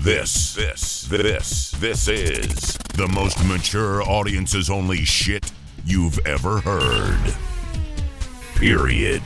[0.00, 5.50] This, this, this, this is the most mature audiences only shit
[5.84, 7.34] you've ever heard.
[8.54, 9.22] Period.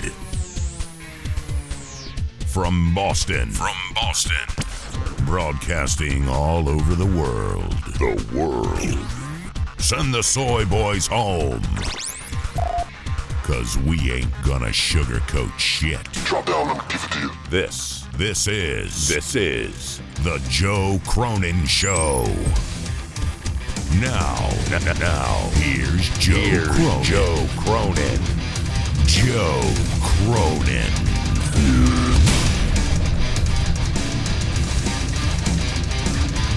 [2.46, 3.50] From Boston.
[3.50, 4.34] From Boston.
[5.26, 7.72] Broadcasting all over the world.
[7.98, 9.78] The world.
[9.78, 11.62] Send the soy boys home.
[13.42, 16.02] Cause we ain't gonna sugarcoat shit.
[16.24, 17.30] Drop down, let me give it to you.
[17.50, 22.24] This, this is, this is the Joe Cronin Show.
[24.00, 24.50] Now,
[24.98, 27.02] now, here's Joe Here's Cronin.
[27.02, 28.20] Joe Cronin.
[29.06, 29.62] Joe
[30.00, 30.92] Cronin.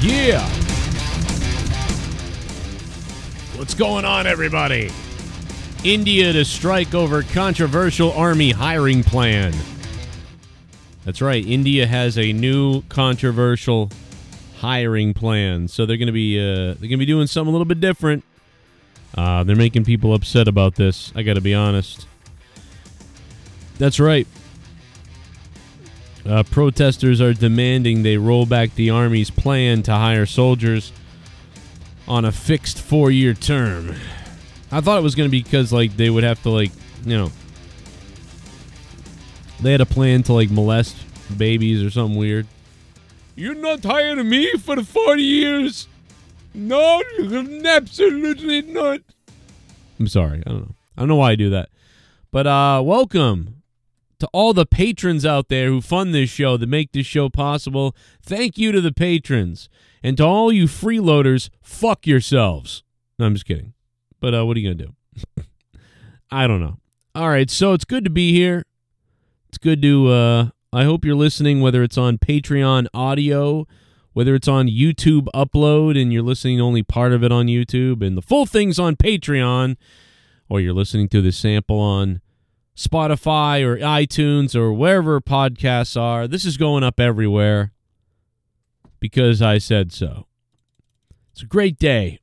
[0.02, 0.48] Yeah.
[3.58, 4.91] What's going on, everybody?
[5.84, 9.54] India to strike over controversial army hiring plan.
[11.05, 11.45] That's right.
[11.45, 13.91] India has a new controversial
[14.57, 17.52] hiring plan, so they're going to be uh, they're going to be doing something a
[17.52, 18.24] little bit different.
[19.15, 21.13] Uh, they're making people upset about this.
[21.15, 22.07] I got to be honest.
[23.77, 24.27] That's right.
[26.26, 30.91] Uh, protesters are demanding they roll back the Army's plan to hire soldiers
[32.08, 33.96] on a fixed four year term.
[34.71, 36.71] I thought it was going to be because, like, they would have to, like,
[37.05, 37.32] you know,
[39.62, 40.96] they had a plan to, like, molest
[41.38, 42.48] babies or something weird.
[43.36, 45.88] You're not hiring me for the 40 years.
[46.54, 47.04] No,
[47.66, 49.02] absolutely not.
[50.00, 50.42] I'm sorry.
[50.46, 50.76] I don't know.
[50.96, 51.70] I don't know why I do that.
[52.32, 53.62] But uh welcome
[54.20, 57.94] to all the patrons out there who fund this show that make this show possible.
[58.22, 59.68] Thank you to the patrons.
[60.02, 62.84] And to all you freeloaders, fuck yourselves.
[63.20, 63.74] No, I'm just kidding.
[64.22, 65.44] But uh what are you going to do?
[66.31, 66.78] I don't know.
[67.14, 68.66] All right, so it's good to be here.
[69.56, 73.66] It's good to uh I hope you're listening whether it's on Patreon audio,
[74.12, 78.18] whether it's on YouTube upload and you're listening only part of it on YouTube and
[78.18, 79.78] the full thing's on Patreon
[80.50, 82.20] or you're listening to the sample on
[82.76, 86.28] Spotify or iTunes or wherever podcasts are.
[86.28, 87.72] This is going up everywhere
[89.00, 90.28] because I said so.
[91.32, 92.20] It's a great day.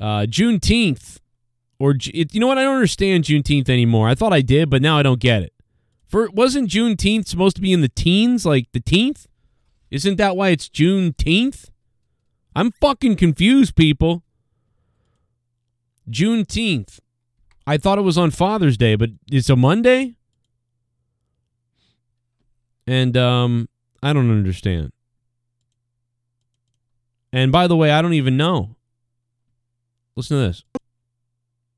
[0.00, 1.20] Uh, Juneteenth,
[1.84, 2.56] or you know what?
[2.56, 4.08] I don't understand Juneteenth anymore.
[4.08, 5.52] I thought I did, but now I don't get it.
[6.08, 9.26] For wasn't Juneteenth supposed to be in the teens, like the teenth?
[9.90, 11.68] Isn't that why it's Juneteenth?
[12.56, 14.22] I'm fucking confused, people.
[16.10, 17.00] Juneteenth.
[17.66, 20.16] I thought it was on Father's Day, but it's a Monday?
[22.86, 23.68] And um
[24.02, 24.90] I don't understand.
[27.30, 28.76] And by the way, I don't even know.
[30.16, 30.64] Listen to this.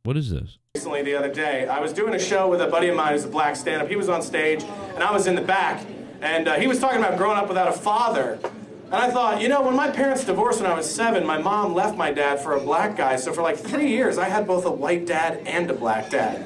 [0.07, 0.59] What is this?
[0.77, 1.67] recently the other day.
[1.67, 3.89] I was doing a show with a buddy of mine who's a black stand-up.
[3.89, 5.85] He was on stage, and I was in the back,
[6.21, 8.39] and uh, he was talking about growing up without a father.
[8.85, 11.75] And I thought, you know, when my parents divorced when I was seven, my mom
[11.75, 13.17] left my dad for a black guy.
[13.17, 16.39] So for like three years, I had both a white dad and a black dad.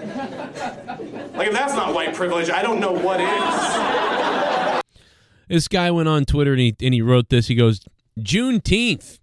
[1.34, 4.82] Like, if that's not white privilege, I don't know what is.
[5.48, 7.48] This guy went on Twitter and he and he wrote this.
[7.48, 7.80] He goes,
[8.18, 9.18] Juneteenth.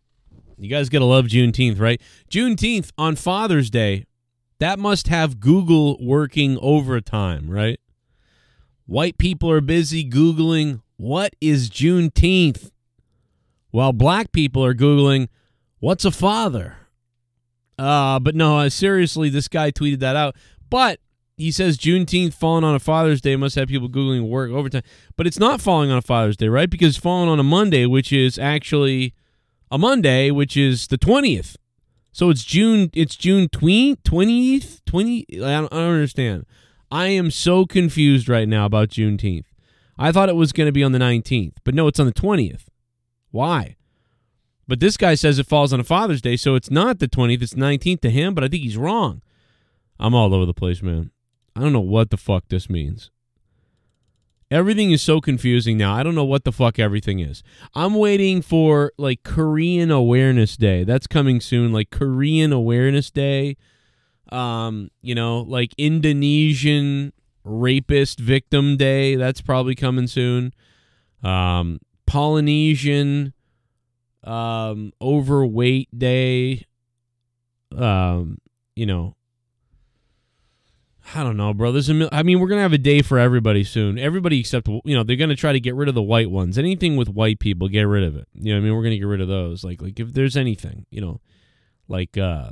[0.59, 1.99] You guys gotta love Juneteenth, right?
[2.29, 4.05] Juneteenth on Father's Day.
[4.59, 7.79] That must have Google working overtime, right?
[8.85, 12.71] White people are busy Googling what is Juneteenth,
[13.69, 15.27] while black people are Googling
[15.79, 16.77] what's a father.
[17.77, 20.35] Uh, but no, uh, seriously, this guy tweeted that out.
[20.69, 20.99] But
[21.37, 24.81] he says Juneteenth falling on a Father's Day must have people Googling work overtime.
[25.15, 26.69] But it's not falling on a Father's Day, right?
[26.69, 29.13] Because falling on a Monday, which is actually
[29.69, 31.55] a Monday, which is the 20th.
[32.17, 32.89] So it's June.
[32.95, 35.23] It's June twentieth, twenty.
[35.33, 36.47] I don't, I don't understand.
[36.89, 39.45] I am so confused right now about Juneteenth.
[39.99, 42.11] I thought it was going to be on the nineteenth, but no, it's on the
[42.11, 42.71] twentieth.
[43.29, 43.75] Why?
[44.67, 47.43] But this guy says it falls on a Father's Day, so it's not the twentieth.
[47.43, 49.21] It's nineteenth to him, but I think he's wrong.
[49.99, 51.11] I'm all over the place, man.
[51.55, 53.11] I don't know what the fuck this means.
[54.49, 55.93] Everything is so confusing now.
[55.93, 57.43] I don't know what the fuck everything is.
[57.75, 60.85] I'm waiting for like Korean Awareness Day.
[60.85, 61.73] That's coming soon.
[61.73, 63.57] Like Korean Awareness Day.
[64.29, 67.11] Um, you know, like Indonesian
[67.43, 69.15] Rapist Victim Day.
[69.15, 70.53] That's probably coming soon.
[71.23, 73.33] Um, Polynesian
[74.23, 76.65] um overweight day.
[77.75, 78.37] Um,
[78.75, 79.15] you know,
[81.15, 81.71] I don't know, bro.
[81.71, 83.97] There's a mil- I mean, we're gonna have a day for everybody soon.
[83.97, 86.57] Everybody except you know they're gonna try to get rid of the white ones.
[86.57, 88.27] Anything with white people, get rid of it.
[88.33, 89.63] You know, I mean, we're gonna get rid of those.
[89.63, 91.21] Like, like if there's anything, you know,
[91.87, 92.49] like uh,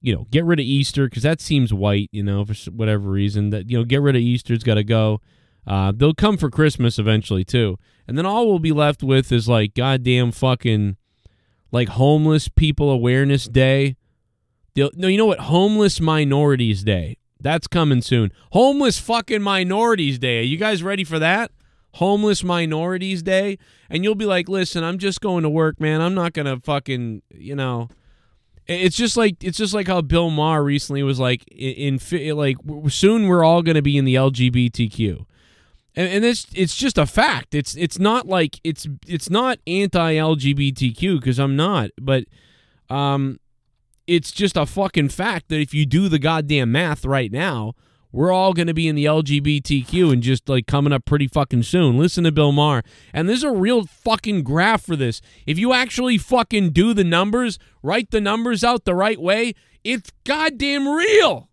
[0.00, 2.08] you know, get rid of Easter because that seems white.
[2.12, 5.20] You know, for whatever reason that you know, get rid of Easter's got to go.
[5.66, 7.76] Uh, they'll come for Christmas eventually too,
[8.06, 10.96] and then all we'll be left with is like goddamn fucking
[11.72, 13.96] like homeless people awareness day.
[14.74, 15.40] They'll, no, you know what?
[15.40, 17.16] Homeless minorities day.
[17.40, 18.32] That's coming soon.
[18.52, 20.40] Homeless fucking minorities day.
[20.40, 21.50] Are you guys ready for that?
[21.94, 23.58] Homeless minorities day,
[23.88, 26.00] and you'll be like, listen, I'm just going to work, man.
[26.00, 27.88] I'm not gonna fucking, you know.
[28.66, 32.58] It's just like it's just like how Bill Maher recently was like in, in like
[32.88, 35.26] soon we're all going to be in the LGBTQ,
[35.96, 37.56] and, and it's it's just a fact.
[37.56, 42.26] It's it's not like it's it's not anti LGBTQ because I'm not, but
[42.88, 43.40] um,
[44.10, 47.74] it's just a fucking fact that if you do the goddamn math right now,
[48.10, 51.62] we're all going to be in the LGBTQ and just like coming up pretty fucking
[51.62, 51.96] soon.
[51.96, 52.82] Listen to Bill Maher.
[53.12, 55.20] And there's a real fucking graph for this.
[55.46, 59.54] If you actually fucking do the numbers, write the numbers out the right way,
[59.84, 61.48] it's goddamn real.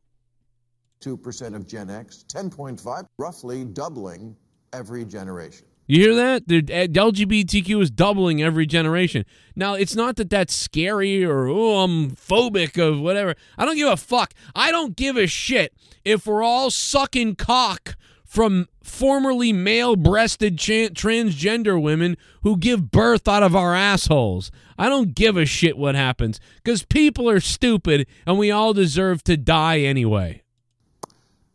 [1.01, 4.35] 2% of Gen X, 10.5, roughly doubling
[4.73, 5.66] every generation.
[5.87, 6.47] You hear that?
[6.49, 9.23] The eh, LGBTQ is doubling every generation.
[9.55, 13.35] Now, it's not that that's scary or, oh, I'm phobic of whatever.
[13.57, 14.33] I don't give a fuck.
[14.53, 15.73] I don't give a shit
[16.03, 17.95] if we're all sucking cock
[18.25, 24.51] from formerly male breasted transgender women who give birth out of our assholes.
[24.77, 29.23] I don't give a shit what happens because people are stupid and we all deserve
[29.23, 30.43] to die anyway.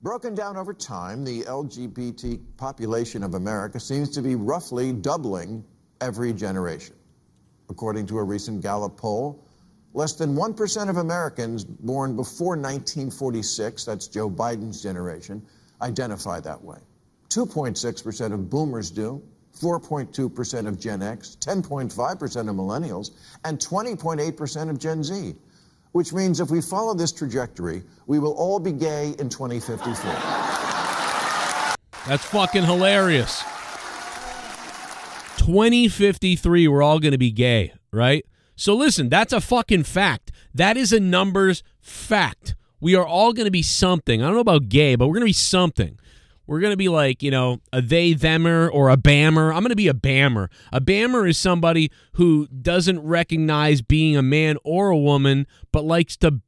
[0.03, 5.65] Broken down over time, the LGBT population of America seems to be roughly doubling
[6.01, 6.97] every generation.
[7.71, 9.47] According to a recent Gallup poll,
[9.95, 15.41] less than 1% of Americans born before 1946, that's Joe Biden's generation,
[15.81, 16.79] identify that way.
[17.29, 19.23] 2.6% of boomers do,
[19.57, 21.93] 4.2% of Gen X, 10.5%
[22.49, 23.13] of millennials,
[23.45, 25.37] and 20.8% of Gen Z
[25.93, 30.13] which means if we follow this trajectory, we will all be gay in 2054.
[32.07, 33.43] That's fucking hilarious.
[35.37, 38.25] 2053, we're all going to be gay, right?
[38.57, 40.31] So listen, that's a fucking fact.
[40.55, 42.55] That is a numbers fact.
[42.81, 44.23] We are all going to be something.
[44.23, 45.99] I don't know about gay, but we're going to be something.
[46.47, 49.55] We're going to be like, you know, a they, themer, or a bammer.
[49.55, 50.49] I'm going to be a bammer.
[50.73, 56.17] A bammer is somebody who doesn't recognize being a man or a woman, but likes
[56.19, 56.41] to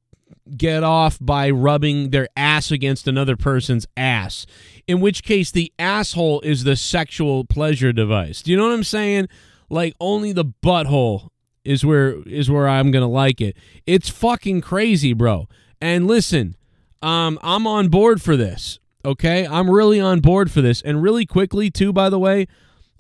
[0.57, 4.47] get off by rubbing their ass against another person's ass.
[4.87, 8.43] In which case, the asshole is the sexual pleasure device.
[8.43, 9.29] Do you know what I'm saying?
[9.71, 11.29] Like, only the butthole
[11.65, 13.57] is where is where I'm gonna like it.
[13.87, 15.49] It's fucking crazy, bro.
[15.81, 16.57] And listen,
[17.03, 18.79] um, I'm on board for this.
[19.05, 20.81] Okay, I'm really on board for this.
[20.81, 22.47] And really quickly, too, by the way,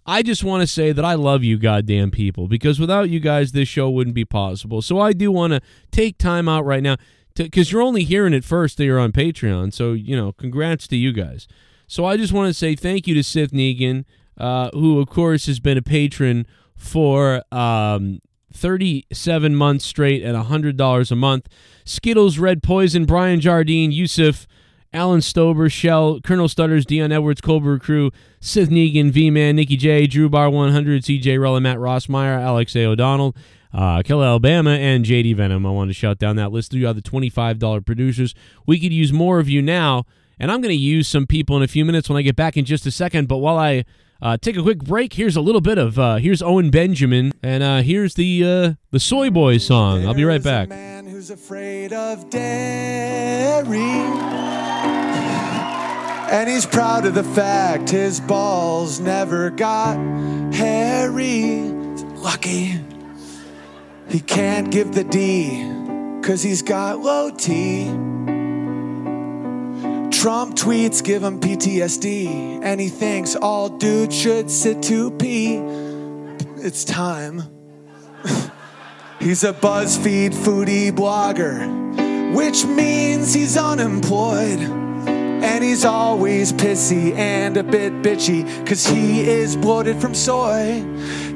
[0.06, 3.52] I just want to say that I love you, goddamn people, because without you guys,
[3.52, 4.82] this show wouldn't be possible.
[4.82, 6.96] So I do want to take time out right now,
[7.34, 9.72] because you're only hearing it first that you're on Patreon.
[9.72, 11.48] So, you know, congrats to you guys.
[11.86, 14.04] So I just want to say thank you to Sith Negan,
[14.36, 16.46] uh, who, of course, has been a patron
[16.76, 18.20] for um,
[18.52, 21.48] 37 months straight at $100 a month.
[21.84, 24.46] Skittles, Red Poison, Brian Jardine, Yusuf,
[24.94, 30.06] Alan Stober, Shell, Colonel Stutters, Dion Edwards, Cobra Crew, Sith Negan, V Man, Nikki J,
[30.06, 32.84] Drew Bar 100, CJ Rella, Matt Rossmeyer, Alex A.
[32.84, 33.34] O'Donnell,
[33.74, 35.66] uh, Alabama, and JD Venom.
[35.66, 36.72] I wanted to shout down that list.
[36.72, 38.34] You are the $25 producers.
[38.66, 40.04] We could use more of you now,
[40.38, 42.56] and I'm going to use some people in a few minutes when I get back
[42.56, 43.26] in just a second.
[43.26, 43.84] But while I
[44.22, 47.62] uh, take a quick break, here's a little bit of uh, here's Owen Benjamin, and
[47.64, 50.06] uh, here's the uh, the Soy Boys song.
[50.06, 50.68] I'll be right back.
[56.30, 59.96] And he's proud of the fact his balls never got
[60.52, 61.70] hairy.
[62.16, 62.80] Lucky
[64.14, 65.60] he can't give the D,
[66.22, 67.86] cause he's got low T.
[70.16, 75.56] Trump tweets give him PTSD, and he thinks all dudes should sit to pee.
[76.58, 77.42] It's time.
[79.18, 84.83] he's a BuzzFeed foodie blogger, which means he's unemployed.
[85.44, 90.82] And he's always pissy and a bit bitchy, cause he is bloated from soy.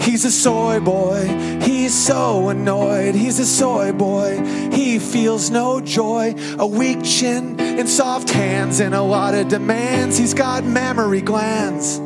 [0.01, 1.27] He's a soy boy,
[1.63, 3.15] he's so annoyed.
[3.15, 6.35] He's a soy boy, he feels no joy.
[6.59, 10.17] A weak chin and soft hands and a lot of demands.
[10.17, 12.01] He's got mammary glands.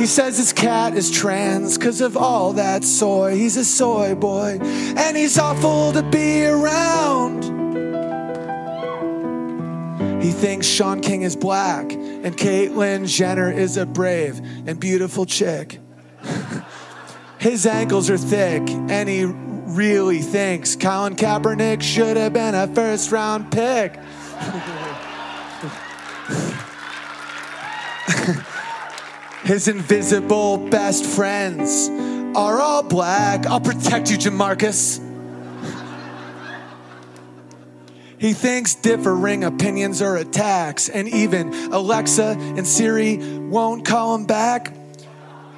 [0.00, 3.34] He says his cat is trans because of all that soy.
[3.34, 7.69] He's a soy boy, and he's awful to be around.
[10.20, 15.80] He thinks Shaun King is black and Caitlyn Jenner is a brave and beautiful chick.
[17.38, 23.10] His ankles are thick and he really thinks Colin Kaepernick should have been a first
[23.10, 23.96] round pick.
[29.42, 31.88] His invisible best friends
[32.36, 33.46] are all black.
[33.46, 35.09] I'll protect you, Jamarcus.
[38.20, 44.74] He thinks differing opinions are attacks, and even Alexa and Siri won't call him back.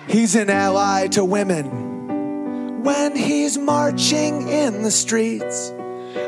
[0.06, 5.72] He's an ally to women when he's marching in the streets.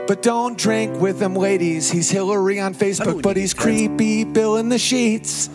[0.07, 1.91] But don't drink with them ladies.
[1.91, 5.49] He's Hillary on Facebook, but he's creepy Bill in the sheets.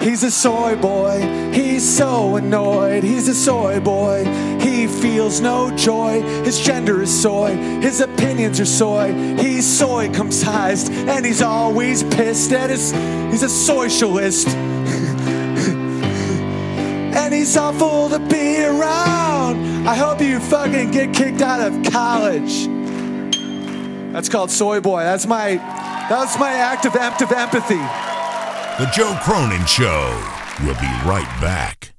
[0.00, 1.20] He's a soy boy.
[1.52, 3.04] He's so annoyed.
[3.04, 4.24] He's a soy boy.
[4.60, 6.22] He feels no joy.
[6.42, 7.54] His gender is soy.
[7.80, 9.12] His opinions are soy.
[9.36, 12.92] He's soy sized, and he's always pissed at his.
[13.30, 14.48] He's a socialist.
[17.14, 19.86] and he's awful to be around.
[19.86, 22.81] I hope you fucking get kicked out of college.
[24.12, 25.02] That's called soy boy.
[25.02, 25.56] That's my.
[26.08, 27.76] That's my act of, act of empathy.
[28.78, 30.10] The Joe Cronin Show.
[30.62, 31.94] We'll be right back.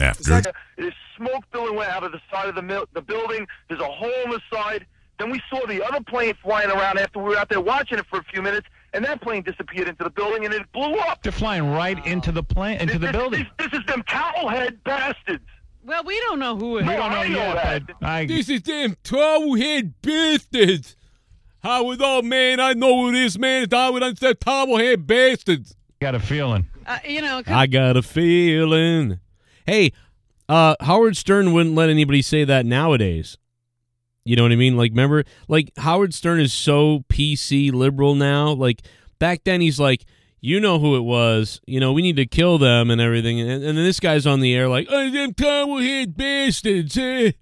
[0.00, 0.42] After.
[0.76, 3.46] There's smoke billowing out of the side of the, mil- the building.
[3.68, 4.86] There's a hole in the side.
[5.18, 8.06] Then we saw the other plane flying around after we were out there watching it
[8.10, 11.22] for a few minutes, and that plane disappeared into the building and it blew up.
[11.22, 13.46] They're flying right into the plane, into the building.
[13.58, 15.44] This, this is them towelhead bastards.
[15.84, 17.96] Well, we don't know who it We don't know I know yet, that.
[18.02, 20.96] I, This is them towelhead bastards.
[21.66, 23.68] Howard, oh man, I know who this man is.
[23.72, 25.74] Howard, I said towelhead bastards.
[26.00, 26.66] got a feeling.
[26.86, 29.18] Uh, you know, I got a feeling.
[29.66, 29.90] Hey,
[30.48, 33.36] uh, Howard Stern wouldn't let anybody say that nowadays.
[34.24, 34.76] You know what I mean?
[34.76, 38.52] Like, remember, like Howard Stern is so PC liberal now.
[38.52, 38.82] Like
[39.18, 40.04] back then, he's like,
[40.40, 41.60] you know who it was.
[41.66, 43.40] You know, we need to kill them and everything.
[43.40, 46.96] And, and then this guy's on the air like, oh, them towelhead bastards.
[46.96, 47.32] Eh.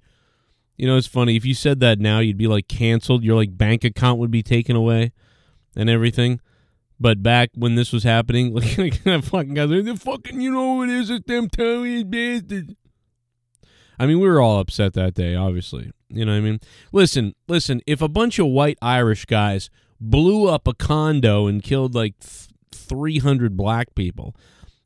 [0.76, 1.37] You know, it's funny.
[1.37, 3.23] If you said that now, you'd be like canceled.
[3.23, 5.12] Your like bank account would be taken away
[5.76, 6.40] and everything.
[6.99, 10.85] But back when this was happening, like that fucking guys, the fucking, you know who
[10.85, 11.11] it is?
[11.11, 12.75] It's them towelhead bastards.
[13.99, 15.93] I mean, we were all upset that day, obviously.
[16.09, 16.61] You know what I mean?
[16.93, 17.81] Listen, listen.
[17.87, 22.49] If a bunch of white Irish guys blew up a condo and killed like th-
[22.73, 24.35] 300 black people,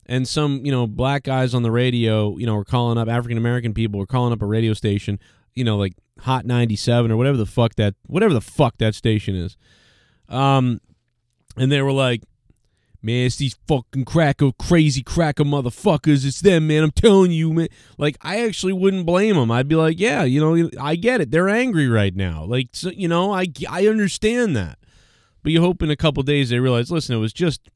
[0.05, 3.37] and some, you know, black guys on the radio, you know, were calling up African
[3.37, 5.19] American people, were calling up a radio station,
[5.59, 9.35] you know, like Hot 97 or whatever the fuck that, whatever the fuck that station
[9.35, 9.57] is.
[10.27, 10.79] Um,
[11.57, 12.23] and they were like,
[13.01, 16.25] Man, it's these fucking cracker, crazy cracker motherfuckers.
[16.25, 16.83] It's them, man.
[16.83, 17.69] I'm telling you, man.
[17.97, 19.51] Like, I actually wouldn't blame them.
[19.51, 21.31] I'd be like, yeah, you know, I get it.
[21.31, 22.43] They're angry right now.
[22.43, 24.79] Like, so, you know, I, I understand that.
[25.43, 27.69] But you hope in a couple days they realize, listen, it was just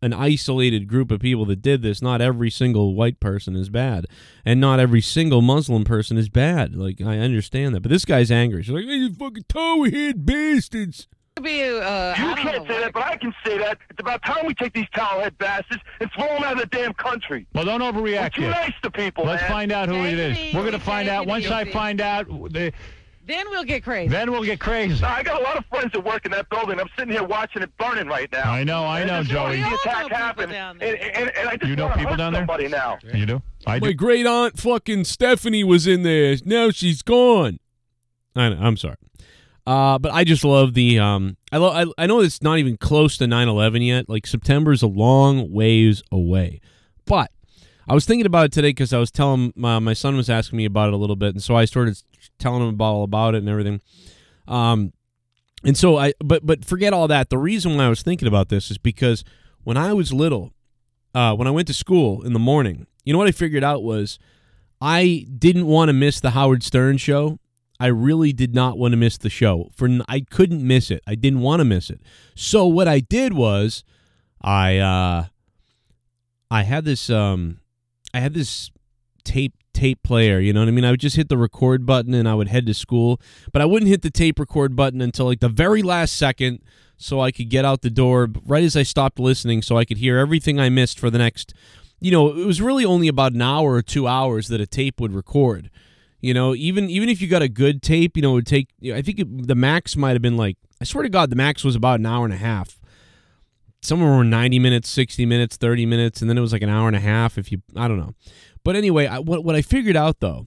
[0.00, 2.00] an isolated group of people that did this.
[2.00, 4.06] Not every single white person is bad,
[4.44, 6.76] and not every single Muslim person is bad.
[6.76, 7.80] Like, I understand that.
[7.80, 8.62] But this guy's angry.
[8.62, 11.08] She's like, hey, you fucking towhead bastards.
[11.42, 11.62] be.
[11.62, 13.78] Uh, You can't say that, but I can say that.
[13.90, 16.94] It's about time we take these towelhead bastards and throw them out of the damn
[16.94, 17.46] country.
[17.54, 18.50] Well, don't We're overreact too yet.
[18.50, 19.50] nice to people, Let's man.
[19.50, 20.54] find out who Take it it is.
[20.54, 21.26] We're going to find out.
[21.26, 22.72] Once I find out, the,
[23.28, 24.08] Then we'll get crazy.
[24.08, 25.04] then we'll get crazy.
[25.04, 26.80] I got a lot of friends that work in that building.
[26.80, 28.50] I'm sitting here watching it burning right now.
[28.50, 29.50] I know, I know, just Joey.
[29.50, 31.10] We The all know attack happened, down and, there.
[31.14, 32.40] and, and I just You know wanna people hurt down there?
[32.42, 32.98] somebody now.
[33.14, 33.42] You do?
[33.66, 36.34] I My great aunt fucking Stephanie was in there.
[36.44, 37.58] Now she's gone.
[38.34, 38.96] I know, I'm sorry.
[39.66, 42.78] Uh, but I just love the um I lo- I, I know it's not even
[42.78, 44.08] close to 9/11 yet.
[44.08, 46.60] Like September's a long ways away.
[47.04, 47.30] But
[47.88, 50.56] I was thinking about it today cuz I was telling my, my son was asking
[50.56, 52.00] me about it a little bit and so I started
[52.38, 53.80] telling him about all about it and everything.
[54.46, 54.92] Um
[55.64, 57.30] and so I but but forget all that.
[57.30, 59.24] The reason why I was thinking about this is because
[59.64, 60.52] when I was little,
[61.14, 63.82] uh, when I went to school in the morning, you know what I figured out
[63.82, 64.18] was
[64.80, 67.38] I didn't want to miss the Howard Stern show.
[67.80, 69.70] I really did not want to miss the show.
[69.74, 71.02] For I couldn't miss it.
[71.06, 72.00] I didn't want to miss it.
[72.34, 73.84] So what I did was
[74.40, 75.26] I uh
[76.50, 77.60] I had this um
[78.14, 78.70] I had this
[79.24, 80.84] tape tape player, you know what I mean?
[80.84, 83.20] I would just hit the record button and I would head to school,
[83.52, 86.60] but I wouldn't hit the tape record button until like the very last second
[86.96, 89.98] so I could get out the door right as I stopped listening so I could
[89.98, 91.54] hear everything I missed for the next
[92.00, 95.00] you know, it was really only about an hour or 2 hours that a tape
[95.00, 95.70] would record.
[96.20, 98.68] You know, even even if you got a good tape, you know, it would take
[98.92, 101.62] I think it, the max might have been like I swear to god the max
[101.62, 102.77] was about an hour and a half
[103.82, 106.62] some of them were 90 minutes 60 minutes 30 minutes and then it was like
[106.62, 108.14] an hour and a half if you i don't know.
[108.64, 110.46] But anyway I, what, what i figured out though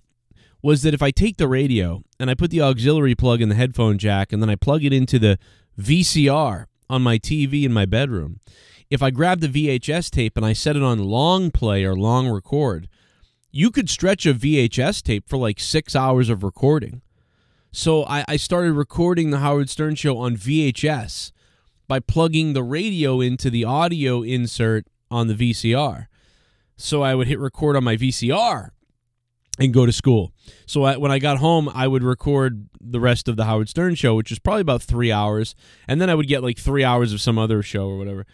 [0.62, 3.56] was that if i take the radio and i put the auxiliary plug in the
[3.56, 5.38] headphone jack and then i plug it into the
[5.80, 8.40] vcr on my tv in my bedroom
[8.90, 12.28] if i grab the vhs tape and i set it on long play or long
[12.28, 12.88] record
[13.52, 17.02] you could stretch a vhs tape for like six hours of recording.
[17.72, 21.32] So I, I started recording the howard stern show on vhs
[21.92, 26.08] by plugging the radio into the audio insert on the VCR.
[26.78, 28.70] So I would hit record on my VCR
[29.60, 30.32] and go to school.
[30.66, 33.96] So I, when I got home, I would record the rest of the Howard Stern
[33.96, 35.54] show, which was probably about three hours,
[35.86, 38.26] and then I would get like three hours of some other show or whatever,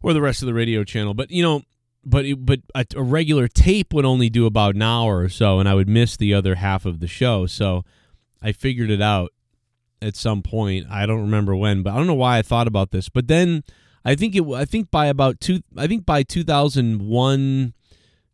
[0.00, 1.14] or the rest of the radio channel.
[1.14, 1.62] But you know,
[2.04, 5.58] but it, but a, a regular tape would only do about an hour or so,
[5.58, 7.46] and I would miss the other half of the show.
[7.46, 7.84] So
[8.40, 9.32] I figured it out
[10.00, 10.86] at some point.
[10.90, 13.08] I don't remember when, but I don't know why I thought about this.
[13.08, 13.62] But then
[14.04, 14.44] I think it.
[14.44, 15.60] I think by about two.
[15.76, 17.74] I think by two thousand one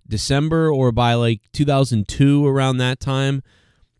[0.06, 3.42] December or by like two thousand two around that time.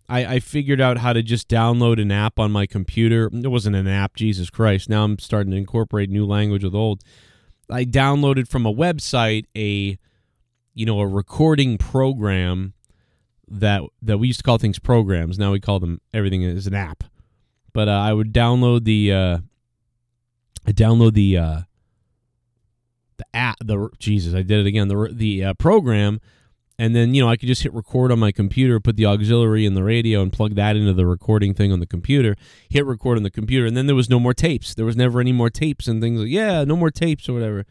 [0.07, 3.31] I, I figured out how to just download an app on my computer.
[3.33, 4.91] It wasn't an app, Jesus Christ.
[4.91, 7.03] Now I'm starting to incorporate new language with old.
[7.71, 9.99] I downloaded from a website a
[10.75, 12.75] you know a recording program
[13.49, 15.39] that that we used to call things programs.
[15.39, 17.05] Now we call them everything is an app.
[17.75, 19.39] But uh, I would download the uh,
[20.67, 21.61] I download the uh,
[23.19, 23.57] the app.
[23.61, 24.89] The Jesus, I did it again.
[24.89, 26.21] The the uh, program,
[26.79, 29.67] and then you know I could just hit record on my computer, put the auxiliary
[29.67, 32.37] in the radio, and plug that into the recording thing on the computer.
[32.71, 34.75] Hit record on the computer, and then there was no more tapes.
[34.75, 37.67] There was never any more tapes and things like yeah, no more tapes or whatever.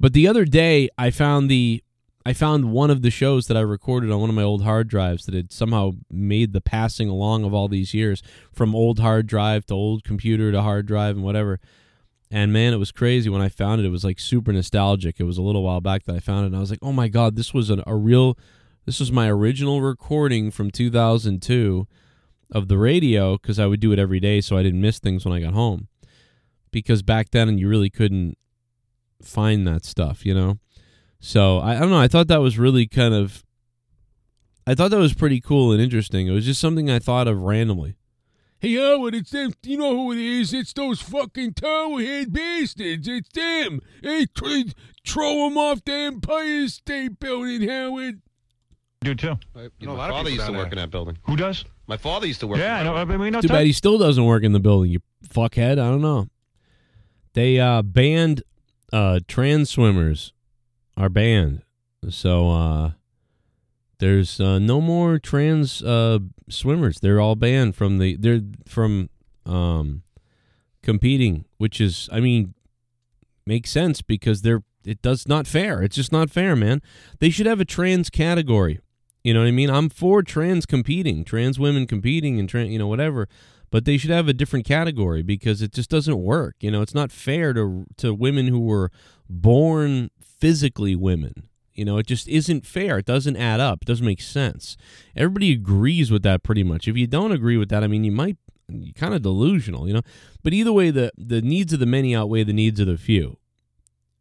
[0.00, 1.82] But the other day, I found the
[2.28, 4.86] I found one of the shows that I recorded on one of my old hard
[4.86, 9.26] drives that had somehow made the passing along of all these years from old hard
[9.26, 11.58] drive to old computer to hard drive and whatever.
[12.30, 13.86] And man, it was crazy when I found it.
[13.86, 15.18] It was like super nostalgic.
[15.18, 16.92] It was a little while back that I found it, and I was like, "Oh
[16.92, 18.36] my god, this was an, a real.
[18.84, 21.86] This was my original recording from 2002
[22.50, 25.24] of the radio because I would do it every day, so I didn't miss things
[25.24, 25.88] when I got home.
[26.72, 28.36] Because back then, you really couldn't
[29.22, 30.58] find that stuff, you know.
[31.20, 31.98] So I, I don't know.
[31.98, 33.44] I thought that was really kind of.
[34.66, 36.26] I thought that was pretty cool and interesting.
[36.26, 37.96] It was just something I thought of randomly.
[38.60, 39.52] Hey Howard, it's them.
[39.62, 40.52] You know who it is?
[40.52, 43.06] It's those fucking towerhead bastards.
[43.06, 43.80] It's them.
[44.02, 44.70] Hey, tr-
[45.06, 48.20] throw them off the Empire State Building, Howard.
[49.00, 49.36] Do too.
[49.78, 51.18] You know, my father used to work in that building.
[51.22, 51.64] Who does?
[51.86, 52.58] My father used to work.
[52.58, 53.40] Yeah, I in that I mean, we know.
[53.40, 54.90] Too bad he still doesn't work in the building.
[54.90, 55.72] You fuckhead.
[55.72, 56.26] I don't know.
[57.34, 58.42] They uh, banned
[58.92, 60.32] uh, trans swimmers.
[60.98, 61.62] Are banned.
[62.10, 62.90] So uh,
[64.00, 66.98] there's uh, no more trans uh, swimmers.
[66.98, 68.16] They're all banned from the.
[68.16, 69.08] They're from
[69.46, 70.02] um,
[70.82, 72.54] competing, which is, I mean,
[73.46, 74.64] makes sense because they're.
[74.84, 75.82] It does not fair.
[75.82, 76.82] It's just not fair, man.
[77.20, 78.80] They should have a trans category.
[79.22, 79.70] You know what I mean?
[79.70, 83.28] I'm for trans competing, trans women competing, and trans, you know, whatever.
[83.70, 86.56] But they should have a different category because it just doesn't work.
[86.60, 88.90] You know, it's not fair to to women who were
[89.28, 91.48] born physically women.
[91.74, 92.98] You know, it just isn't fair.
[92.98, 93.82] It doesn't add up.
[93.82, 94.76] It doesn't make sense.
[95.16, 96.88] Everybody agrees with that pretty much.
[96.88, 98.36] If you don't agree with that, I mean, you might
[98.68, 100.02] you're kind of delusional, you know.
[100.42, 103.38] But either way, the the needs of the many outweigh the needs of the few,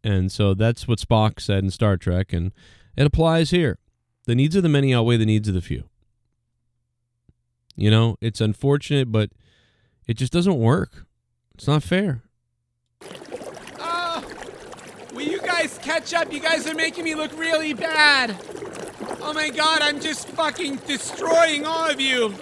[0.04, 2.52] and so that's what Spock said in Star Trek, and
[2.96, 3.80] it applies here.
[4.26, 5.86] The needs of the many outweigh the needs of the few.
[7.76, 9.32] You know, it's unfortunate, but
[10.08, 11.06] it just doesn't work.
[11.56, 12.24] It's not fair.
[13.80, 14.24] Ah,
[15.14, 16.32] will you guys catch up?
[16.32, 18.38] You guys are making me look really bad.
[19.20, 22.36] Oh my god, I'm just fucking destroying all of you.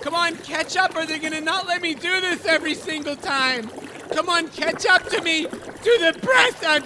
[0.00, 3.68] Come on, catch up, or they're gonna not let me do this every single time.
[4.14, 5.42] Come on, catch up to me.
[5.42, 6.64] Do the breast.
[6.66, 6.84] I'm,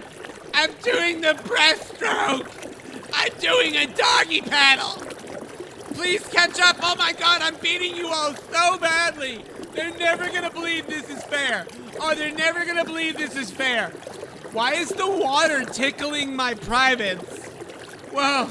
[0.53, 2.51] I'm doing the breaststroke.
[3.15, 5.01] I'm doing a doggy paddle.
[5.95, 6.77] Please catch up.
[6.83, 9.45] Oh my god, I'm beating you all so badly.
[9.77, 11.69] They're never gonna believe this is fair.
[12.01, 13.93] Oh, they're never gonna believe this is fair.
[14.55, 17.49] Why is the water tickling my privates?
[18.13, 18.49] Whoa.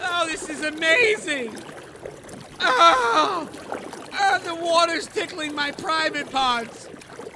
[0.00, 1.54] Oh, this is amazing.
[2.58, 3.46] Oh,
[4.18, 6.88] oh the water's tickling my private parts.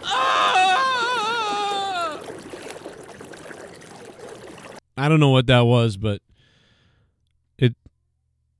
[0.02, 0.80] Oh!
[4.96, 6.22] I don't know what that was, but
[7.58, 7.76] it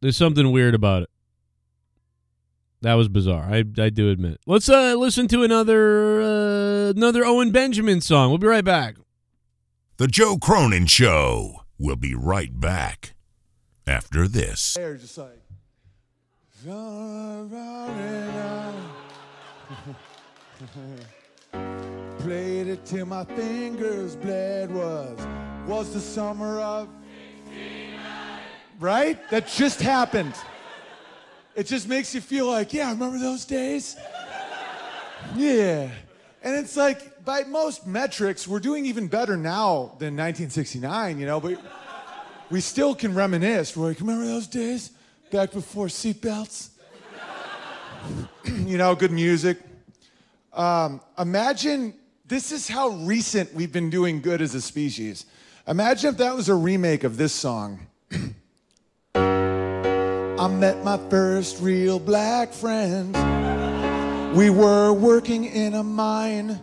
[0.02, 1.10] there's something weird about it.
[2.82, 3.44] That was bizarre.
[3.50, 4.38] I I do admit.
[4.46, 8.28] Let's uh listen to another uh, another Owen Benjamin song.
[8.28, 8.96] We'll be right back.
[10.00, 11.64] The Joe Cronin Show.
[11.78, 13.12] We'll be right back
[13.86, 14.72] after this.
[14.72, 15.42] They're just like.
[22.20, 25.18] Played it till my fingers bled was
[25.66, 26.88] was the summer of
[28.78, 30.32] right that just happened
[31.54, 33.96] it just makes you feel like yeah remember those days
[35.36, 35.90] yeah
[36.42, 41.40] and it's like by most metrics we're doing even better now than 1969 you know
[41.40, 41.60] but
[42.50, 44.90] we still can reminisce we're like remember those days
[45.30, 46.70] back before seatbelts
[48.44, 49.58] you know good music
[50.52, 51.94] um, imagine
[52.30, 55.26] this is how recent we've been doing good as a species.
[55.66, 57.88] Imagine if that was a remake of this song.
[59.14, 63.39] I met my first real black friend.
[64.34, 66.60] We were working in a mine.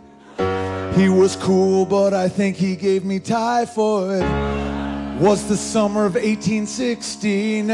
[0.94, 4.22] He was cool, but I think he gave me typhoid.
[5.20, 7.68] Was the summer of 1869.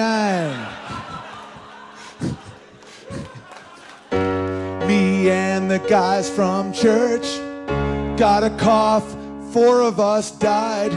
[4.89, 7.39] Me and the guys from church
[8.19, 9.09] got a cough.
[9.53, 10.93] Four of us died.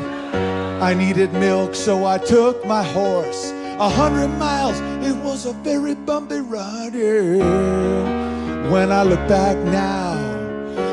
[0.82, 3.52] I needed milk, so I took my horse.
[3.80, 6.96] A hundred miles, it was a very bumpy ride.
[6.96, 8.27] yeah.
[8.72, 10.16] When I look back now,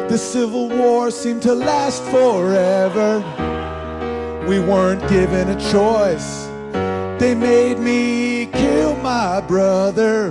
[0.08, 3.18] the Civil War seemed to last forever.
[4.46, 6.46] We weren't given a choice.
[7.18, 10.30] They made me kill my brother.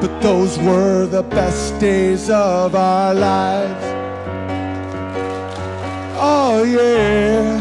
[0.00, 3.84] But those were the best days of our lives.
[6.16, 7.58] Oh, yeah.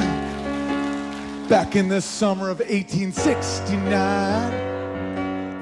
[1.50, 4.73] Back in the summer of 1869,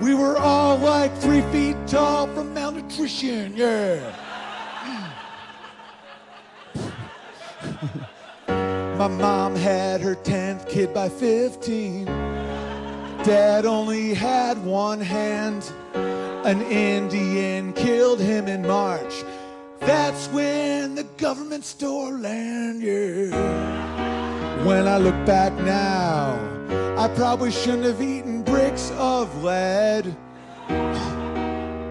[0.01, 4.15] we were all like three feet tall from malnutrition, yeah.
[8.97, 12.05] My mom had her 10th kid by 15.
[13.23, 15.71] Dad only had one hand.
[15.93, 19.23] An Indian killed him in March.
[19.79, 24.65] That's when the government stole land, yeah.
[24.65, 26.39] When I look back now,
[26.97, 30.15] I probably shouldn't have eaten bricks of lead.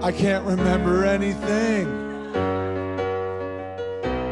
[0.03, 1.89] I can't remember anything.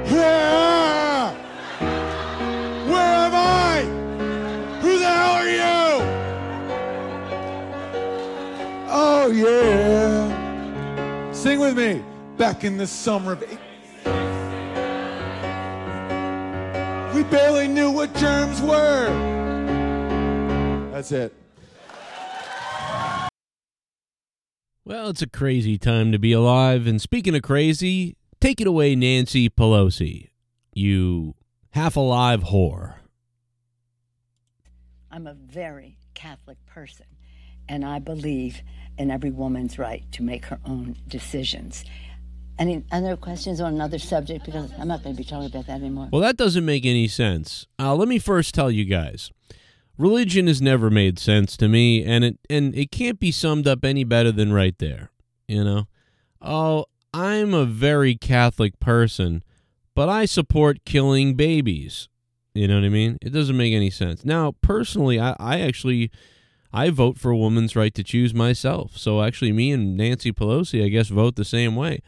[0.04, 1.32] Yeah!
[2.86, 3.80] Where am I?
[4.82, 6.02] Who the hell are you?
[8.90, 11.32] Oh, yeah.
[11.32, 12.04] Sing with me.
[12.36, 13.40] Back in the summer of.
[17.14, 19.08] We barely knew what germs were.
[20.92, 21.38] That's it.
[24.88, 26.87] Well, it's a crazy time to be alive.
[26.87, 30.31] And speaking of crazy, take it away, Nancy Pelosi.
[30.72, 31.35] You
[31.72, 32.94] half alive whore.
[35.11, 37.05] I'm a very Catholic person,
[37.68, 38.62] and I believe
[38.96, 41.85] in every woman's right to make her own decisions.
[42.59, 44.46] Any other questions on another subject?
[44.46, 46.09] Because I'm not going to be talking about that anymore.
[46.11, 47.66] Well, that doesn't make any sense.
[47.79, 49.33] Uh, let me first tell you guys
[49.98, 53.84] religion has never made sense to me, and it, and it can't be summed up
[53.84, 55.11] any better than right there.
[55.46, 55.88] You know?
[56.40, 59.42] Oh, I'm a very Catholic person,
[59.94, 62.08] but I support killing babies.
[62.54, 63.18] You know what I mean?
[63.20, 64.24] It doesn't make any sense.
[64.24, 66.11] Now, personally, I, I actually
[66.72, 68.96] I vote for a woman's right to choose myself.
[68.96, 72.00] So actually, me and Nancy Pelosi, I guess, vote the same way.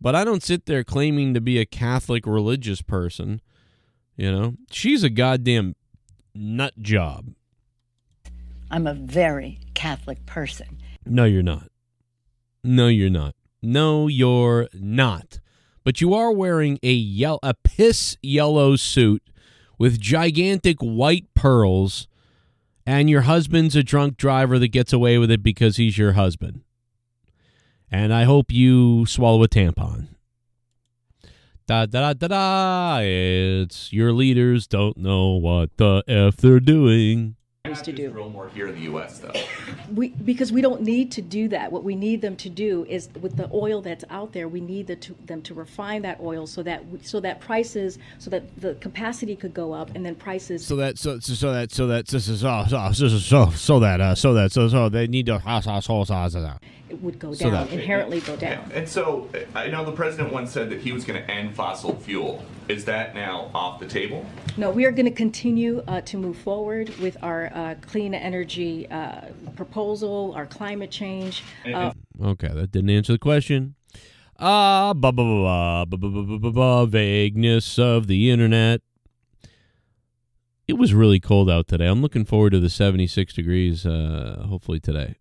[0.00, 3.40] But I don't sit there claiming to be a Catholic religious person.
[4.16, 5.74] You know, she's a goddamn
[6.36, 7.34] nut job.
[8.70, 10.78] I'm a very Catholic person.
[11.04, 11.70] No, you're not.
[12.64, 13.34] No, you're not.
[13.62, 15.40] No, you're not.
[15.84, 19.22] But you are wearing a yell a piss yellow suit
[19.78, 22.08] with gigantic white pearls,
[22.84, 26.62] and your husband's a drunk driver that gets away with it because he's your husband.
[27.90, 30.08] And I hope you swallow a tampon.
[31.66, 32.98] Da da da da da.
[33.02, 37.34] It's your leaders don't know what the f they're doing.
[37.64, 38.10] to do.
[38.10, 39.18] Drill more here in the U.S.
[39.18, 39.32] though.
[39.92, 41.72] We, because we don't need to do that.
[41.72, 44.86] What we need them to do is with the oil that's out there, we need
[44.86, 48.60] the, to, them to refine that oil so that we, so that prices, so that
[48.60, 50.64] the capacity could go up, and then prices.
[50.64, 53.80] So that so so, so that so that so so so so so, so, so
[53.80, 55.40] that uh, so that so so they need to
[56.88, 58.70] it would go So down, that- inherently go down.
[58.74, 61.94] And so I know the president once said that he was going to end fossil
[61.96, 62.44] fuel.
[62.68, 64.24] Is that now off the table?
[64.56, 68.88] No, we are going to continue uh, to move forward with our uh, clean energy
[68.90, 71.42] uh, proposal, our climate change.
[71.72, 73.74] Uh, Okay, that didn't answer the question.
[74.38, 78.80] Ah, blah, blah, blah, blah, blah, blah, blah, blah, blah, vagueness of the internet.
[80.66, 81.86] It was really cold out today.
[81.86, 85.14] I'm looking forward to the 76 degrees, uh, hopefully today.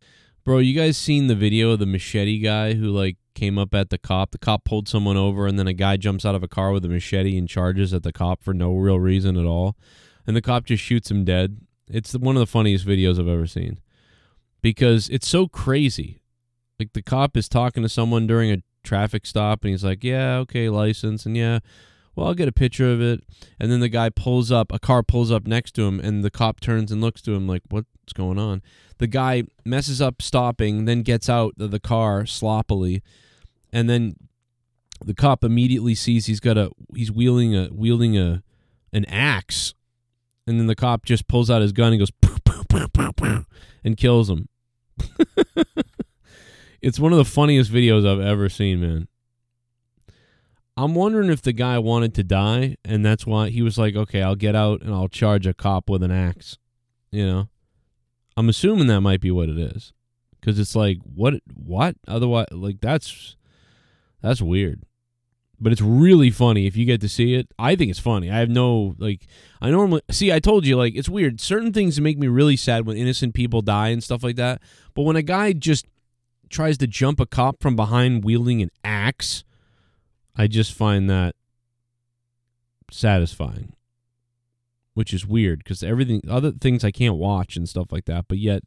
[0.45, 3.89] Bro, you guys seen the video of the machete guy who, like, came up at
[3.89, 4.31] the cop?
[4.31, 6.85] The cop pulled someone over, and then a guy jumps out of a car with
[6.85, 9.75] a machete and charges at the cop for no real reason at all.
[10.27, 11.61] And the cop just shoots him dead.
[11.89, 13.79] It's one of the funniest videos I've ever seen
[14.65, 16.19] because it's so crazy
[16.79, 20.37] like the cop is talking to someone during a traffic stop and he's like yeah
[20.37, 21.59] okay license and yeah
[22.15, 23.21] well i'll get a picture of it
[23.59, 26.31] and then the guy pulls up a car pulls up next to him and the
[26.31, 27.61] cop turns and looks to him like
[28.05, 28.61] what's going on
[28.99, 33.01] the guy messes up stopping then gets out of the car sloppily
[33.73, 34.15] and then
[35.03, 38.43] the cop immediately sees he's got a he's wielding a wielding a
[38.93, 39.73] an axe
[40.47, 43.11] and then the cop just pulls out his gun and goes "Poo, poo, poo, poo,
[43.13, 43.45] poo,"
[43.83, 44.47] and kills him.
[46.81, 49.07] it's one of the funniest videos I've ever seen, man.
[50.77, 54.21] I'm wondering if the guy wanted to die, and that's why he was like, "Okay,
[54.21, 56.57] I'll get out and I'll charge a cop with an axe."
[57.11, 57.49] You know,
[58.37, 59.93] I'm assuming that might be what it is,
[60.39, 61.95] because it's like, what, what?
[62.07, 63.35] Otherwise, like that's
[64.21, 64.83] that's weird,
[65.59, 67.47] but it's really funny if you get to see it.
[67.57, 68.29] I think it's funny.
[68.29, 69.25] I have no like.
[69.61, 70.31] I normally see.
[70.31, 71.39] I told you like it's weird.
[71.39, 74.61] Certain things make me really sad when innocent people die and stuff like that.
[74.93, 75.85] But when a guy just
[76.49, 79.43] tries to jump a cop from behind wielding an axe.
[80.35, 81.35] I just find that
[82.91, 83.73] satisfying,
[84.95, 88.39] which is weird because everything, other things I can't watch and stuff like that, but
[88.39, 88.63] yet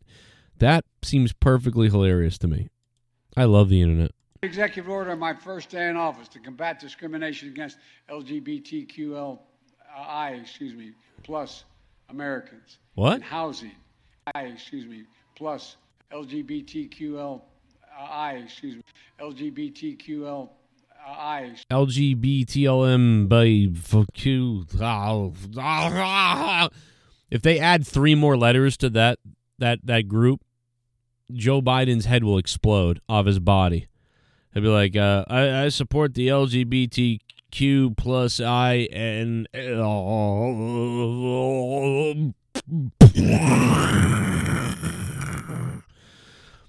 [0.58, 2.68] that seems perfectly hilarious to me.
[3.36, 4.12] I love the internet.
[4.42, 9.38] Executive order on my first day in office to combat discrimination against LGBTQLI,
[10.40, 10.92] excuse me,
[11.24, 11.64] plus
[12.08, 12.78] Americans.
[12.94, 13.16] What?
[13.16, 13.72] In housing.
[14.34, 15.76] I, excuse me, plus
[16.12, 17.40] LGBTQLI,
[18.44, 18.82] excuse me,
[19.20, 20.48] LGBTQLI.
[21.70, 24.66] LGBTLM by fuck you.
[27.30, 29.18] If they add three more letters to that
[29.58, 30.42] that that group,
[31.32, 33.86] Joe Biden's head will explode off his body.
[34.52, 39.48] He'll be like, uh, I, I support the LGBTQ plus I and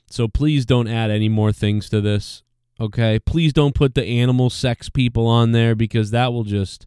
[0.10, 2.44] so please don't add any more things to this.
[2.80, 6.86] Okay, please don't put the animal sex people on there because that will just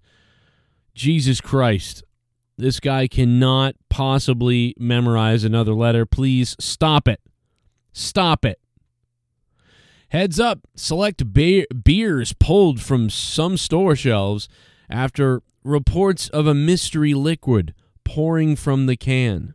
[0.95, 2.03] Jesus Christ.
[2.57, 6.07] This guy cannot possibly memorize another letter.
[6.07, 7.21] Please stop it.
[7.93, 8.59] Stop it.
[10.09, 14.49] Heads up, select be- beers pulled from some store shelves
[14.89, 17.75] after reports of a mystery liquid
[18.05, 19.55] pouring from the can.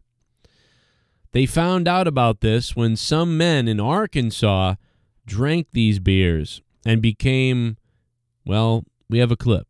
[1.32, 4.76] They found out about this when some men in Arkansas
[5.28, 7.78] drank these beers and became,
[8.46, 9.68] well, we have a clip.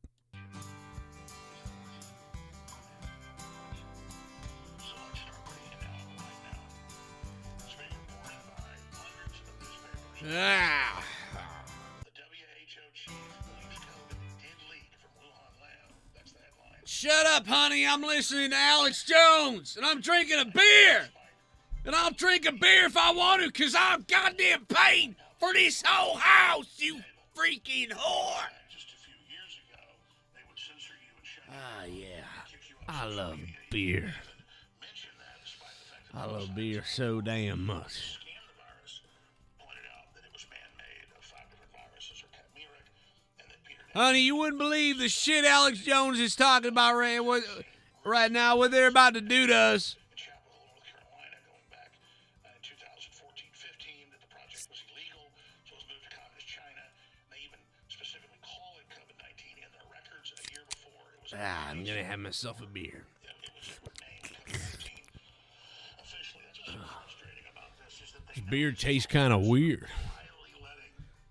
[10.29, 11.03] Ah.
[16.83, 17.85] Shut up, honey.
[17.85, 21.09] I'm listening to Alex Jones, and I'm drinking a beer.
[21.85, 25.84] And I'll drink a beer if I want to, because I'm goddamn paid for this
[25.86, 27.02] whole house, you
[27.36, 28.43] freaking whore.
[31.50, 32.23] Ah, yeah.
[32.88, 34.13] I love beer.
[36.13, 38.19] I love beer so damn much.
[43.93, 47.19] Honey, you wouldn't believe the shit Alex Jones is talking about right,
[48.06, 49.95] right now, what they're about to do to us.
[61.39, 63.04] Ah, I'm gonna have myself a beer.
[68.34, 69.86] This beer tastes kind of weird.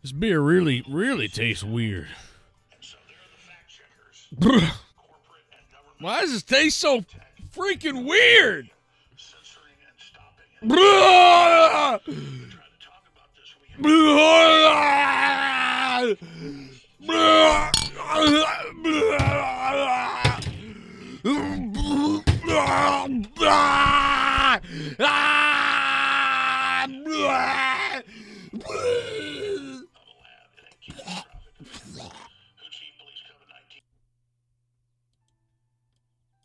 [0.03, 2.09] This beer really, really tastes weird.
[5.99, 7.05] Why does this taste so
[7.55, 8.71] freaking weird?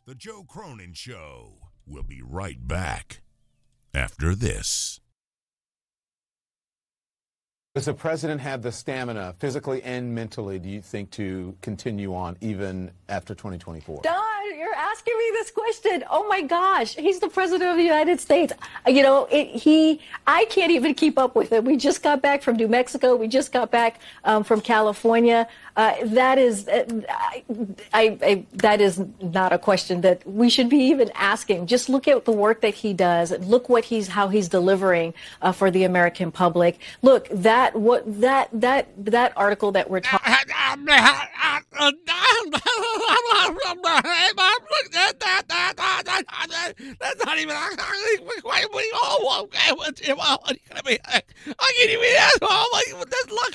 [0.04, 1.58] The Joe Cronin Show.
[1.86, 3.22] We'll be right back
[3.94, 5.00] after this.
[7.74, 12.36] Does the president have the stamina, physically and mentally, do you think, to continue on
[12.42, 14.02] even after 2024?
[14.02, 16.04] Don, you're asking me this question.
[16.10, 18.52] Oh my gosh, he's the president of the United States.
[18.86, 21.64] You know, it, he, I can't even keep up with it.
[21.64, 23.16] We just got back from New Mexico.
[23.16, 25.48] We just got back um, from California.
[25.76, 26.84] Uh, that is, uh,
[27.94, 31.66] I, I, that is not a question that we should be even asking.
[31.66, 33.30] Just look at the work that he does.
[33.40, 36.78] Look what he's, how he's delivering uh, for the American public.
[37.00, 40.34] Look, that, what, that, that, that article that we're talking.
[47.00, 47.56] That's not even.
[48.94, 49.72] Oh, okay.
[49.74, 50.16] What's it?
[50.16, 50.98] What you gonna be?
[51.04, 52.08] I can't even.
[52.42, 52.82] Oh, my.
[53.04, 53.54] This look.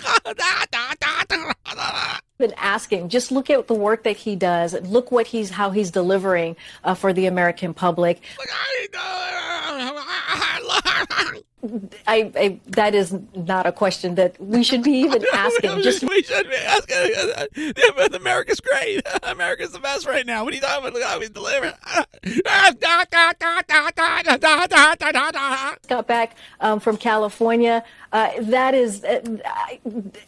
[2.37, 3.09] been asking.
[3.09, 4.73] Just look at the work that he does.
[4.81, 8.21] Look what he's how he's delivering uh, for the American public.
[8.39, 8.87] I,
[12.05, 15.81] I that is not a question that we should be even asking.
[15.81, 16.97] Just we should be asking.
[18.27, 19.01] America's great.
[19.23, 20.43] America's the best right now.
[20.43, 20.93] What are you talking about?
[20.93, 21.73] Look how we deliver.
[25.87, 27.83] got back um, from California.
[28.11, 29.79] Uh, that is, uh, I,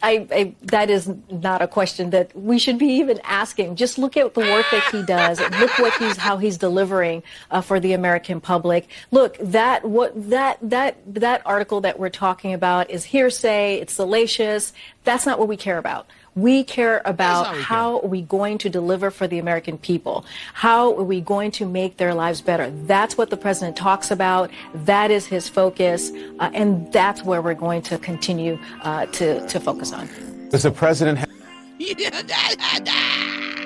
[0.02, 3.76] I, I, that is not a question that we should be even asking.
[3.76, 5.40] Just look at the work that he does.
[5.40, 8.88] look what he's how he's delivering uh, for the American public.
[9.10, 13.76] Look, that what that that that article that we're talking about is hearsay.
[13.76, 14.72] It's salacious.
[15.04, 16.06] That's not what we care about.
[16.36, 20.24] We care about we how are we going to deliver for the American people?
[20.54, 22.70] How are we going to make their lives better?
[22.70, 24.50] That's what the president talks about.
[24.74, 29.60] That is his focus, uh, and that's where we're going to continue uh, to to
[29.60, 30.08] focus on.
[30.50, 31.30] Does the president have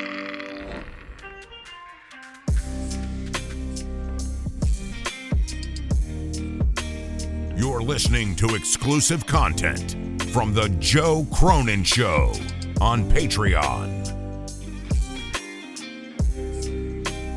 [7.84, 12.32] listening to exclusive content from The Joe Cronin Show
[12.80, 13.90] on Patreon.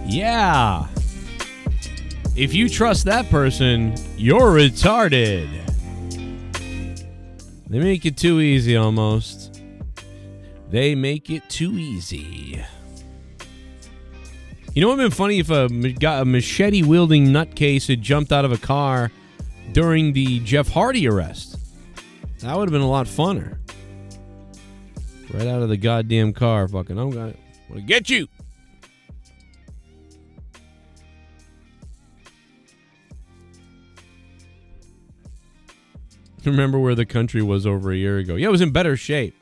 [0.06, 0.88] Yeah.
[2.38, 5.50] If you trust that person, you're retarded.
[7.70, 9.62] They make it too easy almost.
[10.70, 12.64] They make it too easy.
[14.74, 15.66] You know what would have been funny if a,
[16.06, 19.12] a machete wielding nutcase had jumped out of a car
[19.72, 21.58] during the Jeff Hardy arrest?
[22.40, 23.58] That would have been a lot funner.
[25.32, 26.98] Right out of the goddamn car, fucking.
[26.98, 27.36] Oh, I'm gonna, I'm
[27.70, 28.28] gonna get you.
[36.46, 38.36] Remember where the country was over a year ago?
[38.36, 39.36] Yeah, it was in better shape.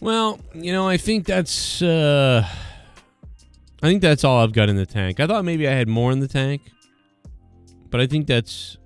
[0.00, 2.46] Well, you know, I think that's uh
[3.82, 5.20] I think that's all I've got in the tank.
[5.20, 6.62] I thought maybe I had more in the tank.
[7.90, 8.76] But I think that's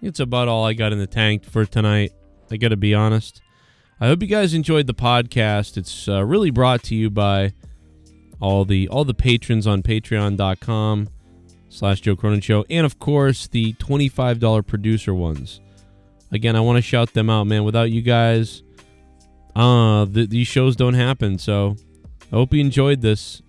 [0.00, 2.12] it's about all I got in the tank for tonight.
[2.50, 3.42] I got to be honest.
[4.00, 5.76] I hope you guys enjoyed the podcast.
[5.76, 7.52] It's uh, really brought to you by
[8.40, 11.08] all the all the patrons on patreon.com
[11.68, 12.64] slash Joe Cronin Show.
[12.70, 15.60] And of course the $25 producer ones.
[16.30, 17.64] Again, I want to shout them out, man.
[17.64, 18.62] Without you guys,
[19.58, 21.38] uh, th- these shows don't happen.
[21.38, 21.76] So
[22.32, 23.42] I hope you enjoyed this.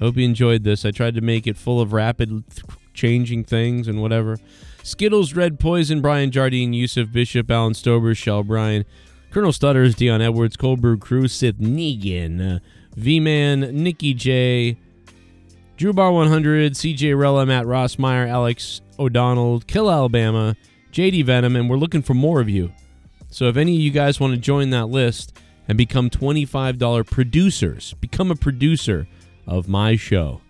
[0.00, 0.84] I hope you enjoyed this.
[0.84, 2.64] I tried to make it full of rapid th-
[2.94, 4.38] changing things and whatever.
[4.82, 8.84] Skittles, Red Poison, Brian Jardine, Yusuf Bishop, Alan Stober, Shell Bryan,
[9.30, 12.58] Colonel Stutters, Dion Edwards, Coldbrew Crew, Sith Negan, uh,
[12.96, 14.78] V Man, Nikki J,
[15.76, 20.56] Drew Bar 100, CJ Rella, Matt Rossmeyer, Alex O'Donnell, Kill Alabama,
[20.92, 22.72] JD Venom, and we're looking for more of you.
[23.30, 25.38] So if any of you guys want to join that list
[25.68, 29.06] and become $25 producers, become a producer
[29.46, 30.40] of my show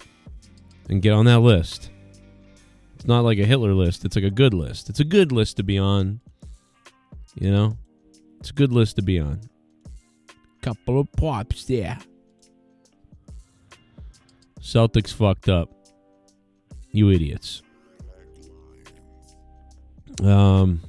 [0.88, 1.90] and get on that list.
[2.95, 4.88] It's not like a Hitler list, it's like a good list.
[4.88, 6.21] It's a good list to be on.
[7.35, 7.77] You know?
[8.40, 9.40] It's a good list to be on.
[10.62, 11.99] Couple of pops there.
[14.61, 15.71] Celtics fucked up.
[16.93, 17.62] You idiots.
[20.23, 20.81] Um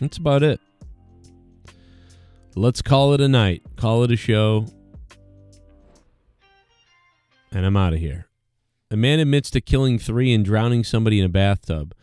[0.00, 0.60] That's about it.
[2.54, 3.62] Let's call it a night.
[3.76, 4.66] Call it a show.
[7.52, 8.28] And I'm out of here.
[8.90, 11.94] A man admits to killing three and drowning somebody in a bathtub.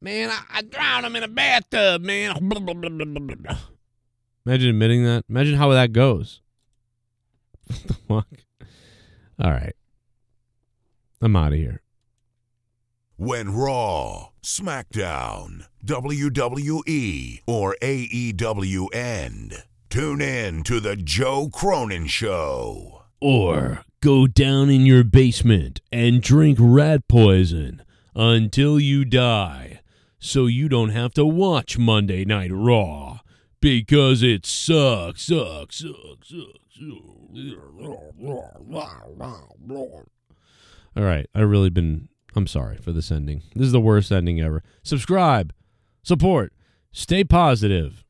[0.00, 2.36] Man, I, I drowned him in a bathtub, man.
[4.46, 5.24] Imagine admitting that.
[5.28, 6.40] Imagine how that goes.
[7.66, 8.28] What the fuck?
[9.40, 9.74] All right.
[11.20, 11.80] I'm out of here.
[13.24, 23.04] When Raw, SmackDown, WWE, or AEW end, tune in to The Joe Cronin Show.
[23.20, 27.84] Or go down in your basement and drink rat poison
[28.16, 29.82] until you die
[30.18, 33.20] so you don't have to watch Monday Night Raw
[33.60, 36.82] because it sucks, sucks, sucks, sucks.
[40.96, 43.42] All right, I've really been I'm sorry for this ending.
[43.54, 44.62] This is the worst ending ever.
[44.82, 45.52] Subscribe,
[46.02, 46.52] support,
[46.92, 48.04] stay positive.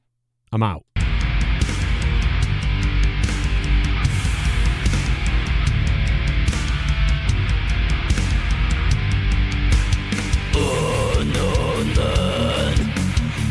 [0.52, 0.84] I'm out.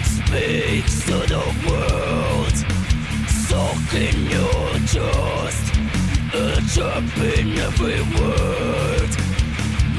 [0.03, 2.55] Speaks to the world,
[3.27, 4.61] soaking your
[6.73, 9.20] Jumping every word War for